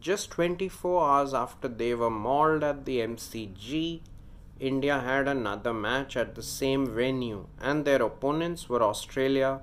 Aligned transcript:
Just 0.00 0.30
24 0.30 1.06
hours 1.06 1.34
after 1.34 1.68
they 1.68 1.94
were 1.94 2.08
mauled 2.08 2.64
at 2.64 2.86
the 2.86 3.00
MCG, 3.00 4.00
India 4.58 4.98
had 4.98 5.28
another 5.28 5.74
match 5.74 6.16
at 6.16 6.34
the 6.34 6.42
same 6.42 6.86
venue, 6.86 7.48
and 7.60 7.84
their 7.84 8.00
opponents 8.00 8.66
were 8.66 8.82
Australia, 8.82 9.60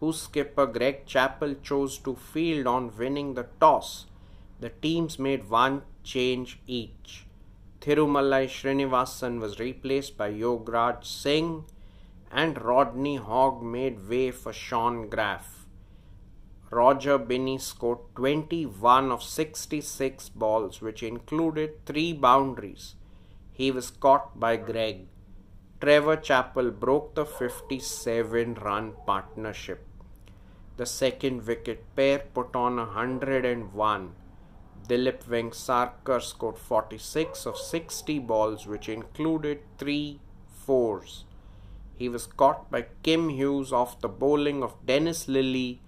whose 0.00 0.22
skipper 0.22 0.66
Greg 0.66 1.04
Chappell 1.04 1.54
chose 1.62 1.98
to 1.98 2.16
field 2.16 2.66
on 2.66 2.96
winning 2.96 3.34
the 3.34 3.46
toss. 3.60 4.06
The 4.58 4.70
teams 4.70 5.18
made 5.18 5.50
one 5.50 5.82
change 6.02 6.60
each. 6.66 7.26
Thirumalai 7.82 8.46
Srinivasan 8.46 9.38
was 9.38 9.60
replaced 9.60 10.16
by 10.16 10.32
Yograj 10.32 11.04
Singh, 11.04 11.66
and 12.32 12.62
Rodney 12.62 13.16
Hogg 13.16 13.62
made 13.62 14.08
way 14.08 14.30
for 14.30 14.54
Shaun 14.54 15.10
Graf. 15.10 15.53
Roger 16.74 17.18
Binny 17.18 17.58
scored 17.58 18.00
21 18.16 19.12
of 19.12 19.22
66 19.22 20.28
balls, 20.30 20.80
which 20.80 21.04
included 21.04 21.86
three 21.86 22.12
boundaries. 22.12 22.96
He 23.52 23.70
was 23.70 23.92
caught 23.92 24.40
by 24.40 24.56
Greg. 24.56 25.06
Trevor 25.80 26.16
Chappell 26.16 26.72
broke 26.72 27.14
the 27.14 27.24
57 27.24 28.54
run 28.54 28.94
partnership. 29.06 29.86
The 30.76 30.86
second 30.86 31.46
wicket 31.46 31.84
pair 31.94 32.18
put 32.34 32.56
on 32.56 32.76
101. 32.78 34.12
Dilip 34.88 35.22
Vengsarkar 35.22 36.20
scored 36.20 36.58
46 36.58 37.46
of 37.46 37.56
60 37.56 38.18
balls, 38.18 38.66
which 38.66 38.88
included 38.88 39.60
three 39.78 40.18
fours. 40.48 41.24
He 41.94 42.08
was 42.08 42.26
caught 42.26 42.68
by 42.68 42.86
Kim 43.04 43.28
Hughes 43.28 43.72
off 43.72 44.00
the 44.00 44.08
bowling 44.08 44.64
of 44.64 44.74
Dennis 44.84 45.26
Lillee 45.26 45.78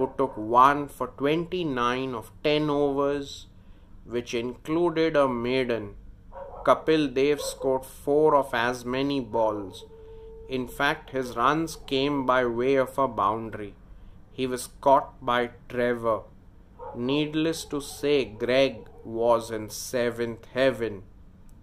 who 0.00 0.10
took 0.16 0.34
one 0.34 0.88
for 0.88 1.08
29 1.08 2.14
of 2.14 2.32
10 2.42 2.70
overs, 2.70 3.46
which 4.06 4.32
included 4.32 5.14
a 5.14 5.28
maiden. 5.28 5.94
Kapil 6.64 7.12
Dev 7.12 7.40
scored 7.40 7.84
four 7.84 8.34
of 8.34 8.54
as 8.54 8.84
many 8.84 9.20
balls. 9.20 9.84
In 10.48 10.66
fact, 10.66 11.10
his 11.10 11.36
runs 11.36 11.76
came 11.92 12.24
by 12.24 12.46
way 12.46 12.76
of 12.76 12.96
a 12.98 13.06
boundary. 13.06 13.74
He 14.32 14.46
was 14.46 14.70
caught 14.80 15.10
by 15.24 15.50
Trevor. 15.68 16.20
Needless 16.96 17.66
to 17.66 17.82
say, 17.82 18.24
Greg 18.24 18.88
was 19.04 19.50
in 19.50 19.68
seventh 19.68 20.46
heaven. 20.54 21.02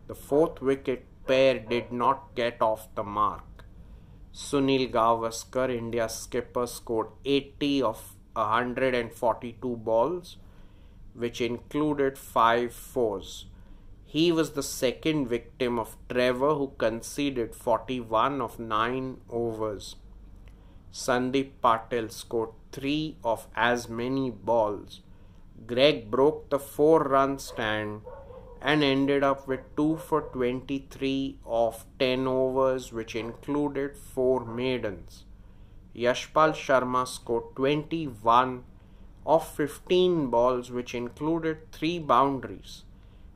The 0.06 0.16
fourth 0.16 0.62
wicket 0.62 1.06
pair 1.26 1.58
did 1.58 1.92
not 1.92 2.36
get 2.36 2.62
off 2.62 2.88
the 2.94 3.04
mark. 3.04 3.66
Sunil 4.32 4.92
Gavaskar, 4.92 5.76
India's 5.76 6.14
skipper, 6.14 6.68
scored 6.68 7.08
80 7.26 7.82
of 7.82 8.17
142 8.38 9.76
balls, 9.76 10.38
which 11.14 11.42
included 11.42 12.18
five 12.18 12.74
fours. 12.74 13.46
He 14.06 14.32
was 14.32 14.52
the 14.52 14.64
second 14.64 15.28
victim 15.28 15.78
of 15.78 15.98
Trevor, 16.10 16.54
who 16.56 16.72
conceded 16.78 17.54
41 17.54 18.40
of 18.42 18.58
9 18.58 19.18
overs. 19.30 19.96
Sandeep 20.94 21.52
Patil 21.62 22.12
scored 22.12 22.52
3 22.72 23.18
of 23.24 23.48
as 23.56 23.90
many 23.90 24.30
balls. 24.32 25.02
Greg 25.66 26.10
broke 26.10 26.50
the 26.50 26.60
4 26.60 27.04
run 27.04 27.38
stand 27.38 28.02
and 28.62 28.84
ended 28.84 29.24
up 29.24 29.48
with 29.48 29.60
2 29.76 29.98
for 29.98 30.22
23 30.22 31.40
of 31.46 31.86
10 32.00 32.28
overs, 32.28 32.92
which 32.94 33.16
included 33.16 33.96
4 33.96 34.46
maidens. 34.46 35.26
Yashpal 35.98 36.52
Sharma 36.54 37.08
scored 37.08 37.56
21 37.56 38.64
of 39.26 39.48
15 39.56 40.30
balls, 40.30 40.70
which 40.70 40.94
included 40.94 41.72
three 41.72 41.98
boundaries. 41.98 42.84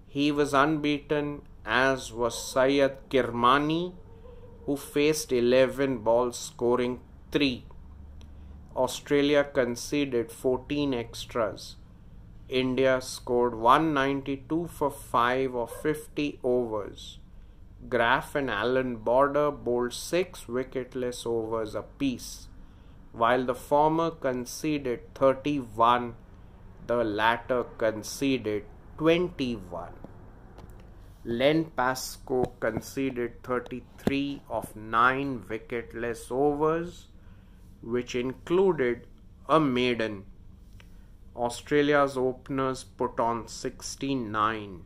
He 0.08 0.32
was 0.32 0.54
unbeaten, 0.54 1.42
as 1.66 2.14
was 2.14 2.38
Syed 2.52 2.98
Kirmani, 3.10 3.94
who 4.66 4.78
faced 4.78 5.32
11 5.32 6.00
balls, 6.00 6.38
scoring 6.38 7.00
3. 7.32 7.66
Australia 8.76 9.44
conceded 9.44 10.32
14 10.32 10.94
extras. 10.94 11.78
India 12.48 13.02
scored 13.02 13.56
192 13.56 14.68
for 14.68 14.92
5 14.92 15.56
of 15.56 15.72
50 15.82 16.40
overs. 16.44 17.18
Graf 17.90 18.36
and 18.36 18.52
Allan 18.52 18.98
Border 18.98 19.50
bowled 19.50 19.94
6 19.94 20.46
wicketless 20.46 21.26
overs 21.26 21.74
apiece. 21.74 22.50
While 23.14 23.46
the 23.46 23.56
former 23.56 24.10
conceded 24.12 25.14
31, 25.16 26.16
the 26.88 27.04
latter 27.04 27.66
conceded 27.78 28.64
21. 29.00 29.90
Len 31.26 31.66
Pascoe 31.66 32.46
conceded 32.62 33.44
33 33.44 34.44
of 34.50 34.74
9 34.78 35.44
wicketless 35.50 36.32
overs, 36.32 37.08
which 37.82 38.16
included 38.16 39.06
a 39.50 39.60
maiden. 39.60 40.24
Australia's 41.36 42.16
openers 42.16 42.86
put 42.86 43.20
on 43.20 43.46
69. 43.50 44.86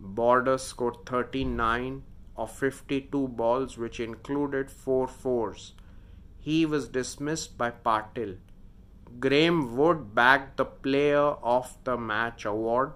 Border 0.00 0.56
scored 0.56 1.04
39 1.04 2.04
of 2.38 2.50
52 2.50 3.28
balls, 3.28 3.76
which 3.76 4.00
included 4.00 4.70
4 4.70 5.06
fours 5.06 5.74
he 6.44 6.66
was 6.66 6.88
dismissed 6.88 7.56
by 7.56 7.70
Patil. 7.70 8.36
Graeme 9.18 9.76
Wood 9.76 10.14
bagged 10.14 10.58
the 10.58 10.66
Player 10.86 11.28
of 11.54 11.76
the 11.84 11.96
Match 11.96 12.44
award 12.44 12.92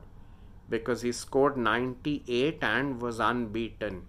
because 0.68 1.00
he 1.00 1.12
scored 1.12 1.56
98 1.56 2.58
and 2.62 3.00
was 3.00 3.18
unbeaten. 3.18 4.02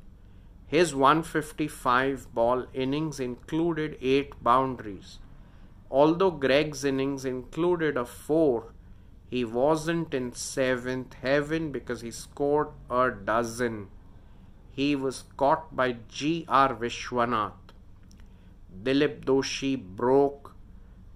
His 0.67 0.93
155 0.93 2.33
ball 2.33 2.65
innings 2.73 3.21
included 3.21 3.97
8 4.01 4.43
boundaries. 4.43 5.19
Although 5.89 6.31
Greg's 6.31 6.83
innings 6.83 7.23
included 7.23 7.95
a 7.95 8.05
4, 8.05 8.73
he 9.29 9.45
wasn't 9.45 10.13
in 10.13 10.31
7th 10.31 11.13
heaven 11.13 11.71
because 11.71 12.01
he 12.01 12.11
scored 12.11 12.69
a 12.89 13.09
dozen. 13.09 13.87
He 14.69 14.95
was 14.97 15.23
caught 15.37 15.73
by 15.75 15.97
G.R. 16.09 16.75
Vishwanath. 16.75 17.58
Dilip 18.83 19.25
Doshi 19.25 19.75
broke 19.75 20.55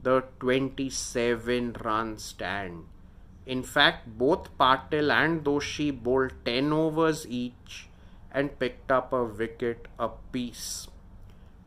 the 0.01 0.23
27 0.39 1.77
run 1.83 2.17
stand. 2.17 2.85
In 3.45 3.63
fact, 3.63 4.17
both 4.17 4.57
Patil 4.57 5.11
and 5.11 5.43
Doshi 5.43 5.91
bowled 5.91 6.33
10 6.45 6.71
overs 6.71 7.25
each 7.27 7.87
and 8.31 8.57
picked 8.59 8.91
up 8.91 9.13
a 9.13 9.23
wicket 9.23 9.87
apiece. 9.99 10.87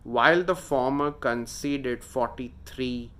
While 0.02 0.42
the 0.44 0.56
former 0.56 1.10
conceded 1.10 2.04
43, 2.04 3.10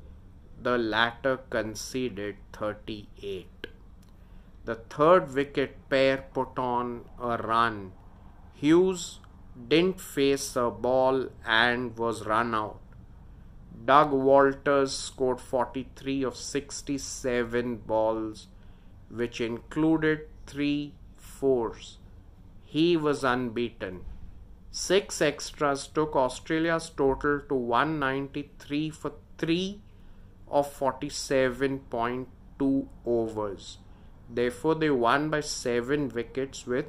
the 0.62 0.78
latter 0.78 1.38
conceded 1.50 2.36
38. 2.52 3.66
The 4.64 4.74
third 4.74 5.34
wicket 5.34 5.88
pair 5.88 6.24
put 6.32 6.58
on 6.58 7.04
a 7.20 7.36
run. 7.36 7.92
Hughes 8.54 9.20
didn't 9.68 10.00
face 10.00 10.56
a 10.56 10.70
ball 10.70 11.28
and 11.44 11.96
was 11.96 12.26
run 12.26 12.54
out. 12.54 12.80
Doug 13.84 14.12
Walters 14.12 14.96
scored 14.96 15.40
43 15.40 16.22
of 16.24 16.36
67 16.36 17.76
balls, 17.78 18.48
which 19.08 19.40
included 19.40 20.28
three 20.46 20.94
fours. 21.16 21.98
He 22.64 22.96
was 22.96 23.24
unbeaten. 23.24 24.04
Six 24.70 25.22
extras 25.22 25.86
took 25.86 26.16
Australia's 26.16 26.90
total 26.90 27.40
to 27.48 27.54
193 27.54 28.90
for 28.90 29.12
3 29.38 29.80
of 30.48 30.78
47.2 30.78 32.88
overs. 33.06 33.78
Therefore, 34.28 34.74
they 34.74 34.90
won 34.90 35.30
by 35.30 35.40
7 35.40 36.08
wickets 36.08 36.66
with 36.66 36.86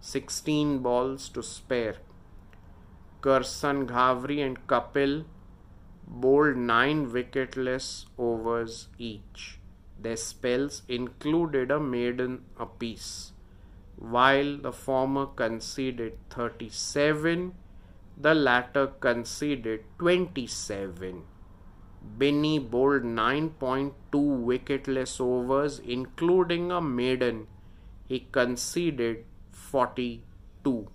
16 0.00 0.78
balls 0.78 1.28
to 1.28 1.42
spare. 1.42 1.96
Karsan 3.20 3.86
Ghavri 3.86 4.44
and 4.44 4.66
Kapil 4.66 5.24
bowled 6.06 6.56
9 6.56 7.10
wicketless 7.12 8.06
overs 8.18 8.88
each. 8.98 9.58
Their 10.02 10.16
spells 10.16 10.82
included 10.88 11.70
a 11.70 11.78
maiden 11.78 12.44
apiece. 12.58 13.32
While 13.96 14.56
the 14.56 14.72
former 14.72 15.26
conceded 15.26 16.16
37, 16.30 17.54
the 18.16 18.34
latter 18.34 18.86
conceded 18.86 19.84
27. 19.98 21.22
Binny 22.16 22.58
bowled 22.58 23.02
9.2 23.02 23.92
wicketless 24.12 25.20
overs, 25.20 25.78
including 25.80 26.72
a 26.72 26.80
maiden. 26.80 27.46
He 28.08 28.26
conceded 28.32 29.24
42 29.70 30.88